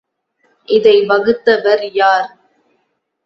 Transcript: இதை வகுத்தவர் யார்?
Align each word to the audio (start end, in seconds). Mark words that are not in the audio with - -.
இதை 0.67 0.95
வகுத்தவர் 1.05 1.83
யார்? 1.93 2.27